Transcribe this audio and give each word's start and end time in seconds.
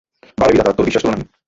বাহ 0.37 0.47
রে 0.47 0.53
বিধাতা, 0.53 0.71
তোর 0.73 0.85
বিশ্বাস 0.85 1.03
তুলনাহীন। 1.03 1.27